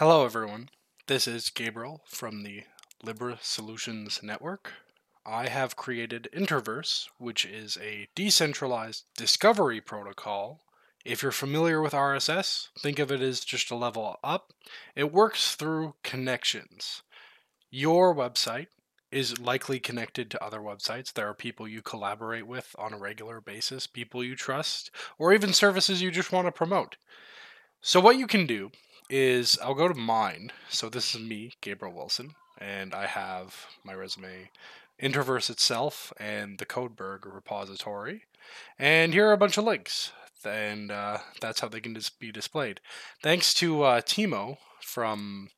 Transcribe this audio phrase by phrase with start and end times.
[0.00, 0.70] Hello, everyone.
[1.08, 2.62] This is Gabriel from the
[3.02, 4.72] Libre Solutions Network.
[5.26, 10.62] I have created Interverse, which is a decentralized discovery protocol.
[11.04, 14.54] If you're familiar with RSS, think of it as just a level up.
[14.96, 17.02] It works through connections.
[17.70, 18.68] Your website
[19.12, 21.12] is likely connected to other websites.
[21.12, 25.52] There are people you collaborate with on a regular basis, people you trust, or even
[25.52, 26.96] services you just want to promote.
[27.82, 28.70] So, what you can do
[29.10, 30.52] is I'll go to mine.
[30.68, 34.50] So, this is me, Gabriel Wilson, and I have my resume,
[35.02, 38.22] Interverse itself, and the Codeberg repository.
[38.78, 40.12] And here are a bunch of links,
[40.44, 42.80] and uh, that's how they can just be displayed.
[43.22, 45.50] Thanks to uh, Timo from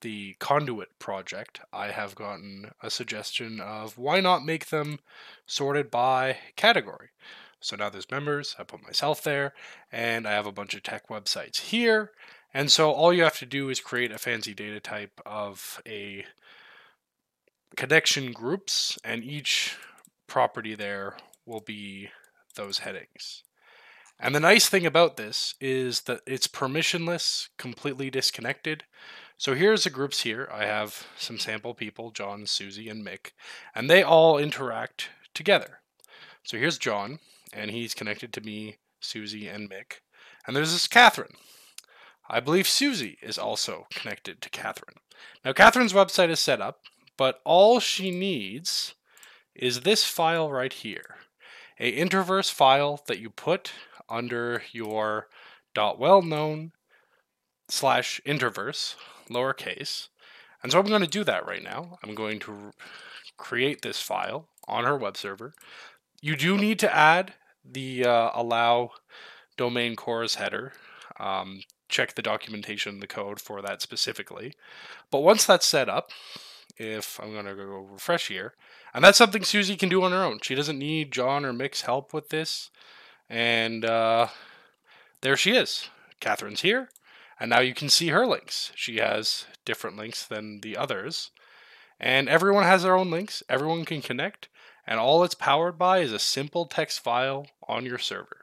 [0.00, 4.98] the Conduit project, I have gotten a suggestion of why not make them
[5.46, 7.10] sorted by category.
[7.60, 9.52] So now there's members, I put myself there,
[9.92, 12.12] and I have a bunch of tech websites here.
[12.52, 16.24] And so all you have to do is create a fancy data type of a
[17.76, 19.76] connection groups, and each
[20.26, 22.10] property there will be
[22.56, 23.44] those headings.
[24.18, 28.84] And the nice thing about this is that it's permissionless, completely disconnected.
[29.38, 30.48] So here's the groups here.
[30.52, 33.30] I have some sample people, John, Susie, and Mick,
[33.74, 35.80] and they all interact together.
[36.42, 37.20] So here's John,
[37.52, 40.00] and he's connected to me, Susie, and Mick.
[40.46, 41.36] And there's this Catherine.
[42.30, 44.98] I believe Susie is also connected to Catherine.
[45.44, 46.78] Now, Catherine's website is set up,
[47.16, 48.94] but all she needs
[49.54, 51.16] is this file right here
[51.78, 53.72] a interverse file that you put
[54.08, 55.28] under your
[55.74, 56.72] dot well known
[57.68, 58.96] slash interverse
[59.30, 60.08] lowercase.
[60.62, 61.98] And so I'm going to do that right now.
[62.04, 62.72] I'm going to
[63.38, 65.54] create this file on our web server.
[66.20, 67.32] You do need to add
[67.64, 68.90] the uh, allow
[69.56, 70.74] domain CORS header.
[71.18, 74.54] Um, check the documentation, the code for that specifically.
[75.10, 76.10] But once that's set up,
[76.76, 78.54] if I'm going to go refresh here,
[78.94, 80.40] and that's something Susie can do on her own.
[80.42, 82.70] She doesn't need John or Mick's help with this.
[83.28, 84.28] And uh,
[85.20, 85.88] there she is.
[86.20, 86.88] Catherine's here.
[87.38, 88.72] And now you can see her links.
[88.74, 91.30] She has different links than the others.
[91.98, 93.42] And everyone has their own links.
[93.48, 94.48] Everyone can connect.
[94.86, 98.39] And all it's powered by is a simple text file on your server.